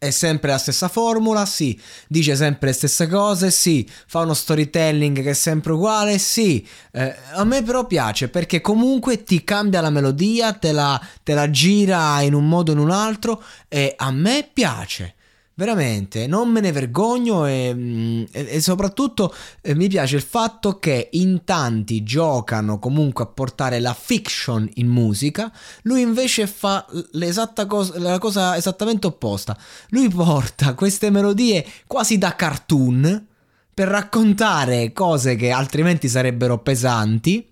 È 0.00 0.10
sempre 0.10 0.52
la 0.52 0.58
stessa 0.58 0.86
formula, 0.86 1.44
sì. 1.44 1.78
Dice 2.06 2.36
sempre 2.36 2.68
le 2.68 2.74
stesse 2.74 3.08
cose, 3.08 3.50
sì. 3.50 3.84
Fa 4.06 4.20
uno 4.20 4.32
storytelling 4.32 5.22
che 5.22 5.30
è 5.30 5.34
sempre 5.34 5.72
uguale, 5.72 6.18
sì. 6.18 6.64
Eh, 6.92 7.14
a 7.32 7.42
me 7.42 7.64
però 7.64 7.84
piace 7.84 8.28
perché 8.28 8.60
comunque 8.60 9.24
ti 9.24 9.42
cambia 9.42 9.80
la 9.80 9.90
melodia, 9.90 10.52
te 10.52 10.70
la, 10.70 11.00
te 11.24 11.34
la 11.34 11.50
gira 11.50 12.20
in 12.20 12.34
un 12.34 12.48
modo 12.48 12.70
o 12.70 12.74
in 12.74 12.80
un 12.80 12.90
altro 12.92 13.42
e 13.66 13.94
a 13.96 14.12
me 14.12 14.48
piace. 14.52 15.14
Veramente, 15.58 16.28
non 16.28 16.50
me 16.50 16.60
ne 16.60 16.70
vergogno 16.70 17.44
e, 17.44 17.74
mm, 17.74 18.24
e, 18.30 18.46
e 18.48 18.60
soprattutto 18.60 19.34
eh, 19.60 19.74
mi 19.74 19.88
piace 19.88 20.14
il 20.14 20.22
fatto 20.22 20.78
che 20.78 21.08
in 21.14 21.42
tanti 21.42 22.04
giocano 22.04 22.78
comunque 22.78 23.24
a 23.24 23.26
portare 23.26 23.80
la 23.80 23.92
fiction 23.92 24.70
in 24.74 24.86
musica, 24.86 25.50
lui 25.82 26.02
invece 26.02 26.46
fa 26.46 26.86
l'esatta 27.10 27.66
cosa, 27.66 27.98
la 27.98 28.18
cosa 28.20 28.56
esattamente 28.56 29.08
opposta. 29.08 29.58
Lui 29.88 30.08
porta 30.08 30.74
queste 30.74 31.10
melodie 31.10 31.66
quasi 31.88 32.18
da 32.18 32.36
cartoon 32.36 33.26
per 33.74 33.88
raccontare 33.88 34.92
cose 34.92 35.34
che 35.34 35.50
altrimenti 35.50 36.08
sarebbero 36.08 36.58
pesanti 36.58 37.44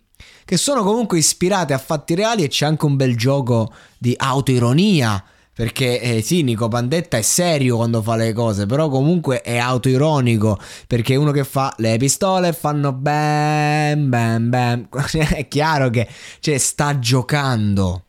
che 0.44 0.56
sono 0.56 0.84
comunque 0.84 1.18
ispirate 1.18 1.72
a 1.72 1.78
fatti 1.78 2.14
reali 2.14 2.44
e 2.44 2.48
c'è 2.48 2.66
anche 2.66 2.84
un 2.84 2.94
bel 2.94 3.16
gioco 3.16 3.72
di 3.98 4.14
autoironia 4.16 5.24
perché 5.56 6.02
eh, 6.02 6.20
sì, 6.20 6.42
Nico 6.42 6.68
Pandetta 6.68 7.16
è 7.16 7.22
serio 7.22 7.76
quando 7.76 8.02
fa 8.02 8.14
le 8.14 8.34
cose, 8.34 8.66
però 8.66 8.90
comunque 8.90 9.40
è 9.40 9.56
autoironico. 9.56 10.58
Perché 10.86 11.16
uno 11.16 11.30
che 11.30 11.44
fa 11.44 11.72
le 11.78 11.96
pistole 11.96 12.52
fanno 12.52 12.92
bam 12.92 14.10
bam 14.10 14.50
bam. 14.50 14.88
è 15.34 15.48
chiaro 15.48 15.88
che 15.88 16.06
cioè, 16.40 16.58
sta 16.58 16.98
giocando. 16.98 18.04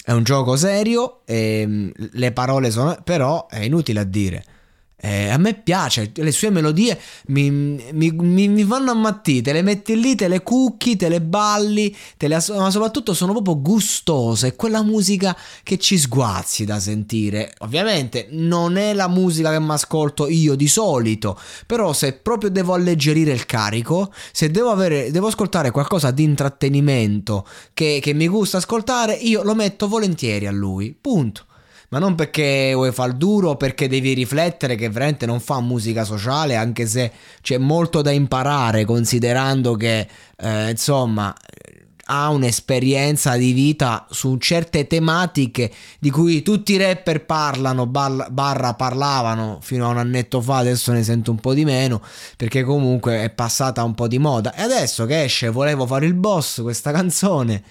È 0.00 0.12
un 0.12 0.22
gioco 0.22 0.54
serio, 0.54 1.22
ehm, 1.24 1.90
le 1.96 2.30
parole 2.30 2.70
sono... 2.70 2.96
però 3.02 3.48
è 3.48 3.64
inutile 3.64 3.98
a 3.98 4.04
dire. 4.04 4.44
Eh, 4.98 5.28
a 5.28 5.36
me 5.36 5.52
piace, 5.52 6.10
le 6.14 6.32
sue 6.32 6.48
melodie 6.48 6.98
mi, 7.26 7.50
mi, 7.50 8.10
mi, 8.10 8.48
mi, 8.48 8.64
fanno 8.64 8.92
ammattire, 8.92 9.42
te 9.42 9.52
le 9.52 9.60
metti 9.60 10.00
lì, 10.00 10.14
te 10.14 10.26
le 10.26 10.42
cucchi, 10.42 10.96
te 10.96 11.10
le 11.10 11.20
balli, 11.20 11.94
te 12.16 12.28
le, 12.28 12.42
ma 12.56 12.70
soprattutto 12.70 13.12
sono 13.12 13.32
proprio 13.32 13.60
gustose, 13.60 14.56
quella 14.56 14.82
musica 14.82 15.36
che 15.62 15.76
ci 15.76 15.98
sguazzi 15.98 16.64
da 16.64 16.80
sentire. 16.80 17.52
Ovviamente 17.58 18.28
non 18.30 18.78
è 18.78 18.94
la 18.94 19.06
musica 19.06 19.50
che 19.50 19.60
mi 19.60 19.72
ascolto 19.72 20.28
io 20.28 20.54
di 20.54 20.66
solito, 20.66 21.38
però 21.66 21.92
se 21.92 22.14
proprio 22.14 22.48
devo 22.48 22.72
alleggerire 22.72 23.32
il 23.32 23.44
carico, 23.44 24.10
se 24.32 24.50
devo, 24.50 24.70
avere, 24.70 25.10
devo 25.10 25.26
ascoltare 25.26 25.72
qualcosa 25.72 26.10
di 26.10 26.22
intrattenimento 26.22 27.46
che, 27.74 27.98
che 28.00 28.14
mi 28.14 28.28
gusta 28.28 28.56
ascoltare, 28.56 29.12
io 29.12 29.42
lo 29.42 29.54
metto 29.54 29.88
volentieri 29.88 30.46
a 30.46 30.52
lui, 30.52 30.96
punto 30.98 31.45
ma 31.88 31.98
non 31.98 32.14
perché 32.14 32.72
vuoi 32.74 32.92
far 32.92 33.12
duro, 33.12 33.56
perché 33.56 33.88
devi 33.88 34.12
riflettere 34.12 34.74
che 34.74 34.88
veramente 34.88 35.26
non 35.26 35.40
fa 35.40 35.60
musica 35.60 36.04
sociale, 36.04 36.56
anche 36.56 36.86
se 36.86 37.12
c'è 37.40 37.58
molto 37.58 38.02
da 38.02 38.10
imparare, 38.10 38.84
considerando 38.84 39.74
che, 39.74 40.06
eh, 40.36 40.70
insomma, 40.70 41.34
ha 42.08 42.28
un'esperienza 42.28 43.36
di 43.36 43.52
vita 43.52 44.06
su 44.10 44.36
certe 44.36 44.86
tematiche 44.86 45.72
di 45.98 46.10
cui 46.10 46.42
tutti 46.42 46.74
i 46.74 46.76
rapper 46.76 47.24
parlano, 47.24 47.86
barra 47.86 48.74
parlavano 48.74 49.58
fino 49.60 49.86
a 49.86 49.90
un 49.90 49.98
annetto 49.98 50.40
fa, 50.40 50.58
adesso 50.58 50.92
ne 50.92 51.02
sento 51.02 51.30
un 51.30 51.40
po' 51.40 51.54
di 51.54 51.64
meno, 51.64 52.00
perché 52.36 52.62
comunque 52.62 53.22
è 53.22 53.30
passata 53.30 53.82
un 53.82 53.94
po' 53.94 54.06
di 54.06 54.18
moda. 54.18 54.54
E 54.54 54.62
adesso 54.62 55.04
che 55.04 55.24
esce, 55.24 55.48
volevo 55.48 55.86
fare 55.86 56.06
il 56.06 56.14
boss, 56.14 56.62
questa 56.62 56.92
canzone 56.92 57.62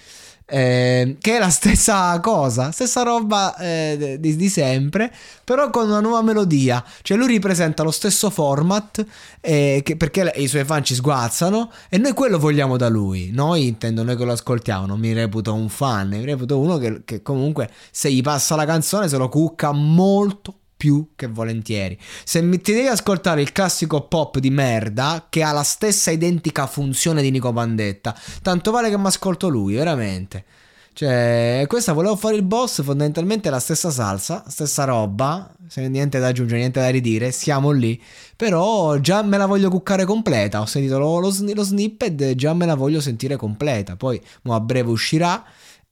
eh, 0.46 1.16
che 1.20 1.36
è 1.36 1.38
la 1.40 1.50
stessa 1.50 2.18
cosa, 2.20 2.70
stessa 2.70 3.02
roba 3.02 3.56
eh, 3.56 4.16
di, 4.20 4.36
di, 4.36 4.48
sempre, 4.48 5.12
però 5.44 5.70
con 5.70 5.88
una 5.88 6.00
nuova 6.00 6.22
melodia. 6.22 6.82
Cioè 7.02 7.16
lui 7.16 7.26
ripresenta 7.26 7.82
lo 7.82 7.90
stesso 7.90 8.30
format 8.30 9.04
eh, 9.40 9.80
che, 9.84 9.96
perché 9.96 10.32
i 10.36 10.46
suoi 10.46 10.64
fan 10.64 10.84
ci 10.84 10.94
sguazzano 10.94 11.70
e 11.88 11.98
noi 11.98 12.12
quello 12.12 12.38
vogliamo 12.38 12.76
da 12.76 12.88
lui. 12.88 13.30
Noi 13.32 13.66
intendo 13.66 14.04
noi 14.04 14.16
che 14.16 14.24
lo 14.24 14.32
ascoltiamo, 14.32 14.86
non 14.86 15.00
mi 15.00 15.12
reputo 15.12 15.52
un 15.52 15.68
fan, 15.68 16.08
mi 16.08 16.24
reputo 16.24 16.58
uno 16.58 16.78
che, 16.78 17.02
che 17.04 17.22
comunque 17.22 17.68
se 17.90 18.10
gli 18.12 18.22
passa 18.22 18.54
la 18.54 18.64
canzone 18.64 19.08
se 19.08 19.16
lo 19.16 19.28
cucca 19.28 19.72
molto 19.72 20.60
più 20.86 21.08
che 21.16 21.26
volentieri. 21.26 21.98
Se 22.22 22.40
mi, 22.40 22.60
ti 22.60 22.72
devi 22.72 22.86
ascoltare 22.86 23.42
il 23.42 23.50
classico 23.50 24.02
pop 24.02 24.38
di 24.38 24.50
merda 24.50 25.26
che 25.28 25.42
ha 25.42 25.50
la 25.50 25.64
stessa 25.64 26.12
identica 26.12 26.68
funzione 26.68 27.22
di 27.22 27.32
Nico 27.32 27.52
Bandetta, 27.52 28.16
tanto 28.40 28.70
vale 28.70 28.88
che 28.88 28.96
mi 28.96 29.06
ascolto 29.06 29.48
lui, 29.48 29.74
veramente. 29.74 30.44
Cioè, 30.92 31.64
questa 31.66 31.92
volevo 31.92 32.14
fare 32.14 32.36
il 32.36 32.44
boss, 32.44 32.82
fondamentalmente 32.84 33.50
la 33.50 33.58
stessa 33.58 33.90
salsa, 33.90 34.44
stessa 34.46 34.84
roba, 34.84 35.52
niente 35.74 36.20
da 36.20 36.28
aggiungere, 36.28 36.60
niente 36.60 36.78
da 36.78 36.88
ridire, 36.88 37.32
siamo 37.32 37.72
lì. 37.72 38.00
Però 38.36 38.96
già 38.98 39.22
me 39.22 39.38
la 39.38 39.46
voglio 39.46 39.68
cuccare 39.68 40.04
completa, 40.04 40.60
ho 40.60 40.66
sentito 40.66 41.00
lo, 41.00 41.18
lo, 41.18 41.34
lo 41.52 41.62
snippet, 41.64 42.34
già 42.36 42.54
me 42.54 42.64
la 42.64 42.76
voglio 42.76 43.00
sentire 43.00 43.34
completa. 43.34 43.96
Poi 43.96 44.22
a 44.44 44.60
breve 44.60 44.90
uscirà 44.90 45.44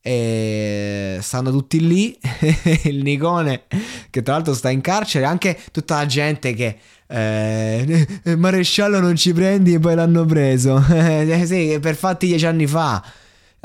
e 0.07 1.17
stanno 1.19 1.49
tutti 1.49 1.85
lì. 1.85 2.15
Il 2.85 3.01
Nicone 3.01 3.63
che 4.11 4.21
tra 4.21 4.35
l'altro 4.35 4.53
sta 4.53 4.69
in 4.69 4.81
carcere 4.81 5.25
anche 5.25 5.57
tutta 5.71 5.95
la 5.95 6.05
gente 6.05 6.53
che 6.53 6.77
eh, 7.07 8.07
maresciallo 8.37 8.99
non 8.99 9.15
ci 9.15 9.33
prendi 9.33 9.73
e 9.73 9.79
poi 9.79 9.95
l'hanno 9.95 10.23
preso. 10.25 10.83
Eh, 10.95 11.45
sì, 11.45 11.79
per 11.81 11.95
fatti 11.95 12.27
dieci 12.27 12.45
anni 12.45 12.67
fa 12.67 13.03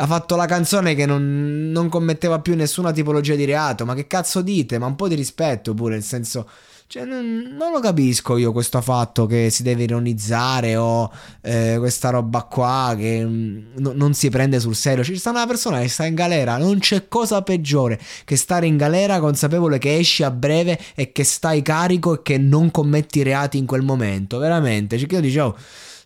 ha 0.01 0.07
fatto 0.07 0.35
la 0.35 0.47
canzone 0.47 0.95
che 0.95 1.05
non, 1.05 1.71
non 1.71 1.91
commetteva 1.91 2.41
più 2.41 2.57
nessuna 2.57 2.91
tipologia 2.91 3.35
di 3.35 3.45
reato 3.45 3.85
ma 3.85 3.95
che 3.95 4.07
cazzo 4.07 4.41
dite 4.41 4.79
ma 4.79 4.87
un 4.87 4.97
po' 4.97 5.09
di 5.09 5.15
rispetto 5.15 5.75
pure 5.75 5.95
nel 5.95 6.03
senso 6.03 6.49
cioè, 6.87 7.05
non, 7.05 7.55
non, 7.57 7.71
lo 7.71 7.79
capisco 7.79 8.37
io 8.37 8.51
questo 8.51 8.81
fatto 8.81 9.27
che 9.27 9.49
si 9.51 9.63
deve 9.63 9.85
ironizzare 9.85 10.75
o 10.75 11.09
eh, 11.41 11.77
questa 11.79 12.11
roba 12.11 12.43
qua 12.43 12.97
che 12.99 13.25
mm, 13.25 13.75
no, 13.77 13.93
non 13.95 14.13
si 14.13 14.29
prende 14.29 14.59
sul 14.59 14.75
serio. 14.75 15.05
Ci 15.05 15.17
sta 15.17 15.31
una 15.31 15.47
persona 15.47 15.79
che 15.79 15.87
sta 15.87 16.05
in 16.05 16.17
galera, 16.17 16.57
non 16.57 16.81
c'è 16.81 17.07
cosa 17.07 17.43
peggiore 17.43 17.97
che 18.25 18.35
stare 18.35 18.67
in 18.67 18.77
galera 18.77 19.21
consapevole 19.21 19.79
che 19.79 19.99
esci 19.99 20.25
a 20.25 20.33
breve 20.33 20.81
e 20.97 21.13
che 21.13 21.23
stai 21.23 21.63
carico 21.63 22.15
e 22.15 22.23
che 22.23 22.39
non 22.39 22.73
commetti 22.73 23.23
reati 23.23 23.57
in 23.57 23.67
quel 23.67 23.83
momento. 23.83 24.39
Veramente, 24.39 24.99
cioè, 24.99 25.13
io 25.13 25.21
dicevo 25.21 25.57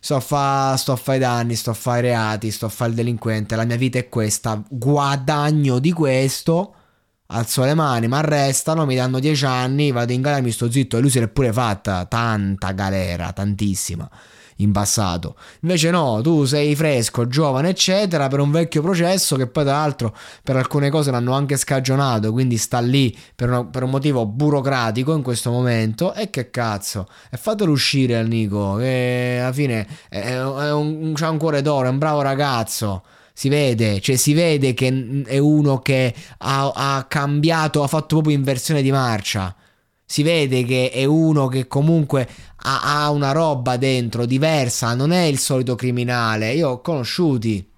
sto 0.05 0.17
a 0.17 0.19
fare 0.19 0.77
fa 0.77 1.15
i 1.15 1.19
danni, 1.19 1.55
sto 1.55 1.71
a 1.71 1.73
fare 1.73 1.99
i 1.99 2.01
reati, 2.01 2.51
sto 2.51 2.67
a 2.67 2.69
fare 2.69 2.91
il 2.91 2.95
delinquente, 2.95 3.55
la 3.55 3.65
mia 3.65 3.75
vita 3.75 3.97
è 3.97 4.07
questa, 4.07 4.63
guadagno 4.69 5.79
di 5.79 5.91
questo 5.91 6.75
alzo 7.27 7.63
le 7.63 7.73
mani, 7.73 8.07
mi 8.07 8.13
arrestano, 8.13 8.85
mi 8.85 8.93
danno 8.93 9.19
10 9.19 9.45
anni, 9.45 9.91
vado 9.91 10.13
in 10.13 10.21
galera, 10.21 10.43
mi 10.43 10.51
sto 10.51 10.69
zitto. 10.69 10.97
E 10.97 11.01
lui 11.01 11.09
si 11.09 11.17
è 11.17 11.27
pure 11.27 11.51
fatta 11.51 12.05
tanta 12.05 12.71
galera, 12.71 13.31
tantissima 13.31 14.07
in 14.57 14.71
passato. 14.71 15.35
Invece 15.61 15.89
no, 15.89 16.21
tu 16.21 16.45
sei 16.45 16.75
fresco, 16.75 17.27
giovane, 17.27 17.69
eccetera, 17.69 18.27
per 18.27 18.39
un 18.39 18.51
vecchio 18.51 18.81
processo 18.81 19.35
che 19.35 19.47
poi 19.47 19.63
tra 19.63 19.73
l'altro 19.73 20.15
per 20.43 20.55
alcune 20.55 20.89
cose 20.89 21.11
l'hanno 21.11 21.33
anche 21.33 21.57
scagionato, 21.57 22.31
quindi 22.31 22.57
sta 22.57 22.79
lì 22.79 23.15
per, 23.35 23.49
una, 23.49 23.65
per 23.65 23.83
un 23.83 23.89
motivo 23.89 24.25
burocratico 24.25 25.13
in 25.15 25.21
questo 25.21 25.51
momento. 25.51 26.13
E 26.13 26.29
che 26.29 26.49
cazzo, 26.49 27.07
e 27.29 27.37
fatelo 27.37 27.71
uscire 27.71 28.17
al 28.17 28.27
Nico, 28.27 28.75
che 28.75 29.39
alla 29.41 29.53
fine 29.53 29.87
è, 30.09 30.19
è 30.19 30.71
un, 30.71 31.13
c'ha 31.15 31.29
un 31.29 31.37
cuore 31.37 31.61
d'oro, 31.61 31.87
è 31.87 31.89
un 31.89 31.97
bravo 31.97 32.21
ragazzo 32.21 33.03
si 33.37 33.49
vede, 33.49 33.99
cioè 33.99 34.15
si 34.15 34.33
vede 34.33 34.73
che 34.73 35.23
è 35.25 35.37
uno 35.37 35.79
che 35.79 36.15
ha, 36.37 36.71
ha 36.73 37.03
cambiato, 37.03 37.83
ha 37.83 37.87
fatto 37.87 38.15
proprio 38.15 38.33
inversione 38.33 38.81
di 38.81 38.91
marcia. 38.91 39.53
Si 40.05 40.21
vede 40.23 40.63
che 40.63 40.91
è 40.91 41.03
uno 41.05 41.47
che 41.47 41.67
comunque 41.67 42.27
ha, 42.57 43.03
ha, 43.03 43.09
una 43.09 43.31
roba 43.31 43.77
dentro 43.77 44.25
diversa, 44.25 44.93
non 44.93 45.11
è 45.11 45.23
il 45.23 45.39
solito 45.39 45.75
criminale. 45.75 46.53
Io 46.53 46.69
ho 46.69 46.81
conosciuti 46.81 47.73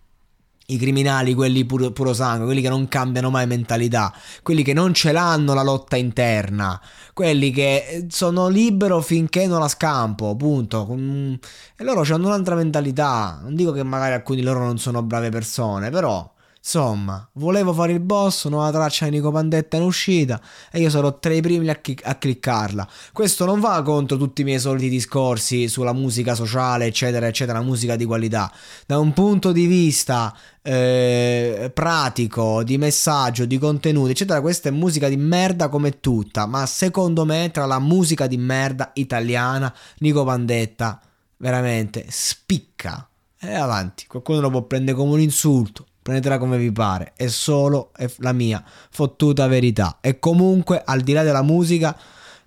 i 0.69 0.77
criminali, 0.77 1.33
quelli 1.33 1.65
puro, 1.65 1.91
puro, 1.91 2.13
sangue, 2.13 2.45
quelli 2.45 2.61
che 2.61 2.67
non 2.69 2.89
cambiano 2.89 3.29
mai 3.29 3.47
mentalità, 3.47 4.13
quelli 4.43 4.63
che 4.63 4.73
non 4.73 4.93
ce 4.93 5.13
l'hanno 5.13 5.53
la 5.53 5.63
lotta 5.63 5.95
interna, 5.95 6.79
quelli 7.13 7.51
che 7.51 7.85
eh, 7.87 8.05
sono 8.09 8.49
libero 8.49 8.99
finché 9.01 9.47
non 9.47 9.59
la 9.61 9.69
scampo, 9.69 10.35
punto. 10.35 10.85
E 10.91 11.83
loro 11.83 12.01
hanno 12.13 12.27
un'altra 12.27 12.55
mentalità. 12.55 13.39
Non 13.41 13.55
dico 13.55 13.71
che 13.71 13.83
magari 13.83 14.13
alcuni 14.13 14.39
di 14.39 14.45
loro 14.45 14.59
non 14.59 14.77
sono 14.77 15.01
brave 15.03 15.29
persone, 15.29 15.89
però 15.89 16.29
Insomma, 16.67 17.25
volevo 17.35 17.71
fare 17.71 17.93
il 17.93 18.01
boss, 18.01 18.47
nuova 18.47 18.69
traccia 18.71 19.05
di 19.05 19.11
Nico 19.11 19.31
Pandetta 19.31 19.77
in 19.77 19.83
uscita 19.83 20.41
e 20.69 20.81
io 20.81 20.89
sarò 20.89 21.17
tra 21.17 21.31
i 21.33 21.39
primi 21.39 21.69
a, 21.69 21.75
chi- 21.75 21.97
a, 22.03 22.15
cliccarla. 22.15 22.85
Questo 23.13 23.45
non 23.45 23.61
va 23.61 23.81
contro 23.83 24.17
tutti 24.17 24.41
i 24.41 24.43
miei 24.43 24.59
soliti 24.59 24.89
discorsi 24.89 25.69
sulla 25.69 25.93
musica 25.93 26.35
sociale, 26.35 26.87
eccetera, 26.87 27.25
eccetera, 27.25 27.61
musica 27.61 27.95
di 27.95 28.03
qualità. 28.03 28.51
Da 28.85 28.99
un 28.99 29.13
punto 29.13 29.53
di 29.53 29.65
vista 29.65 30.35
eh, 30.61 31.71
pratico, 31.73 32.63
di 32.63 32.77
messaggio, 32.77 33.45
di 33.45 33.57
contenuti, 33.57 34.11
eccetera, 34.11 34.41
questa 34.41 34.67
è 34.67 34.73
musica 34.73 35.07
di 35.07 35.15
merda 35.15 35.69
come 35.69 36.01
tutta, 36.01 36.47
ma 36.47 36.65
secondo 36.65 37.23
me 37.23 37.49
tra 37.49 37.65
la 37.65 37.79
musica 37.79 38.27
di 38.27 38.35
merda 38.35 38.91
italiana, 38.95 39.73
Nico 39.99 40.25
Pandetta 40.25 40.99
veramente 41.37 42.07
spicca. 42.09 43.07
E 43.39 43.53
avanti, 43.53 44.05
qualcuno 44.05 44.41
lo 44.41 44.49
può 44.49 44.63
prendere 44.63 44.97
come 44.97 45.13
un 45.13 45.21
insulto 45.21 45.85
prendetela 46.07 46.37
come 46.37 46.57
vi 46.57 46.71
pare, 46.71 47.11
è 47.17 47.27
solo 47.27 47.91
la 48.19 48.31
mia 48.31 48.63
fottuta 48.89 49.45
verità. 49.47 49.97
E 49.99 50.19
comunque, 50.19 50.81
al 50.81 51.01
di 51.01 51.11
là 51.11 51.21
della 51.21 51.41
musica, 51.41 51.97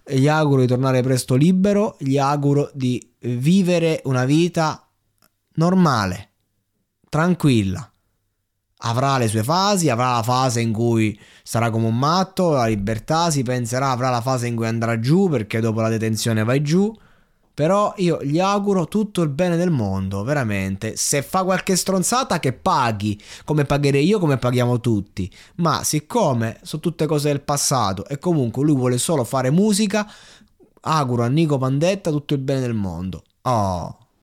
gli 0.03 0.27
auguro 0.29 0.63
di 0.63 0.67
tornare 0.67 1.03
presto 1.03 1.35
libero, 1.35 1.97
gli 1.99 2.17
auguro 2.17 2.71
di 2.73 3.07
vivere 3.19 4.01
una 4.05 4.25
vita 4.25 4.89
normale, 5.57 6.31
tranquilla. 7.11 7.87
Avrà 8.79 9.19
le 9.19 9.29
sue 9.29 9.43
fasi, 9.43 9.91
avrà 9.91 10.15
la 10.15 10.23
fase 10.23 10.63
in 10.63 10.73
cui 10.73 11.21
sarà 11.43 11.69
come 11.69 11.87
un 11.87 11.99
matto, 11.99 12.53
la 12.53 12.65
libertà 12.65 13.31
si 13.31 13.43
penserà, 13.43 13.91
avrà 13.91 14.09
la 14.09 14.23
fase 14.23 14.47
in 14.47 14.57
cui 14.57 14.69
andrà 14.69 14.99
giù 14.99 15.29
perché 15.29 15.61
dopo 15.61 15.83
la 15.83 15.91
detenzione 15.91 16.45
vai 16.45 16.63
giù 16.63 16.91
però 17.53 17.93
io 17.97 18.23
gli 18.23 18.39
auguro 18.39 18.87
tutto 18.87 19.23
il 19.23 19.29
bene 19.29 19.57
del 19.57 19.71
mondo, 19.71 20.23
veramente. 20.23 20.97
Se 20.97 21.23
fa 21.23 21.45
qualche 21.45 21.77
stronzata 21.77 22.39
che 22.39 22.53
paghi, 22.53 23.21
come 23.45 23.65
pagherei 23.65 24.07
io, 24.07 24.19
come 24.19 24.39
paghiamo 24.39 24.81
tutti. 24.81 25.31
Ma 25.57 25.85
siccome 25.85 26.59
sono 26.63 26.81
tutte 26.81 27.07
cose 27.07 27.29
del 27.29 27.43
passato 27.43 28.07
e 28.07 28.19
comunque 28.19 28.65
lui 28.65 28.77
vuole 28.77 28.99
solo 28.99 29.25
fare 29.25 29.51
musica, 29.51 30.11
auguro 30.83 31.23
a 31.25 31.29
Nico 31.29 31.59
Pandetta 31.59 32.11
tutto 32.11 32.35
il 32.35 32.41
bene 32.41 32.61
del 32.61 32.75
mondo. 32.75 33.25
Oh. 33.43 33.97